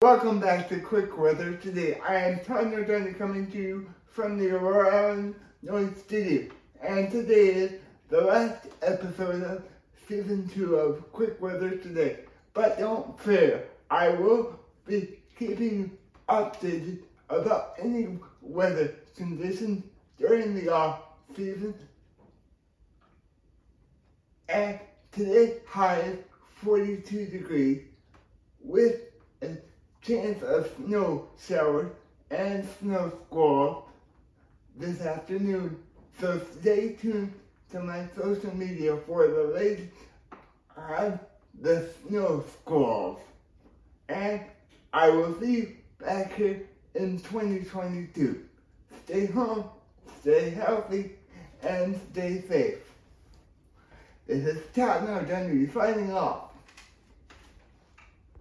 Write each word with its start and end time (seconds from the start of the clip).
Welcome 0.00 0.38
back 0.38 0.68
to 0.68 0.78
Quick 0.78 1.18
Weather. 1.18 1.56
Today 1.56 1.98
I 2.08 2.14
am 2.14 2.38
Tanya 2.44 2.84
Dunny 2.84 3.14
coming 3.14 3.50
to 3.50 3.58
you 3.58 3.92
from 4.08 4.38
the 4.38 4.50
Aurora 4.50 4.94
Island 4.94 5.34
Noise 5.60 5.98
Studio. 5.98 6.52
And 6.80 7.10
today 7.10 7.46
is 7.48 7.72
the 8.08 8.20
last 8.20 8.68
episode 8.82 9.42
of 9.42 9.64
season 10.06 10.48
two 10.50 10.76
of 10.76 11.10
Quick 11.10 11.42
Weather 11.42 11.70
Today. 11.70 12.20
But 12.54 12.78
don't 12.78 13.18
fear, 13.18 13.64
I 13.90 14.10
will 14.10 14.60
be 14.86 15.18
keeping 15.36 15.98
updated 16.28 17.00
about 17.28 17.74
any 17.82 18.20
weather 18.40 18.94
conditions 19.16 19.82
during 20.16 20.54
the 20.54 20.72
off 20.72 21.00
season. 21.34 21.74
And 24.48 24.78
today's 25.10 25.58
high 25.66 25.98
is 26.02 26.18
42 26.62 27.26
degrees 27.26 27.82
with 28.62 29.00
a 29.42 29.56
chance 30.08 30.42
of 30.42 30.70
snow 30.76 31.28
showers 31.46 31.92
and 32.30 32.66
snow 32.80 33.12
squalls 33.26 33.84
this 34.76 35.02
afternoon. 35.02 35.78
So 36.18 36.40
stay 36.60 36.94
tuned 36.94 37.34
to 37.72 37.80
my 37.80 38.06
social 38.16 38.56
media 38.56 38.96
for 39.06 39.28
the 39.28 39.44
latest 39.54 39.92
on 40.76 41.20
the 41.60 41.90
snow 42.08 42.42
squalls. 42.50 43.20
And 44.08 44.40
I 44.94 45.10
will 45.10 45.38
see 45.38 45.52
you 45.52 45.76
back 45.98 46.34
here 46.34 46.62
in 46.94 47.18
2022. 47.18 48.44
Stay 49.04 49.26
home, 49.26 49.64
stay 50.20 50.50
healthy, 50.50 51.12
and 51.62 52.00
stay 52.12 52.42
safe. 52.48 52.78
This 54.26 54.46
is 54.46 54.62
Todd 54.74 55.06
Dungy 55.28 55.72
signing 55.72 56.12
off. 56.14 56.47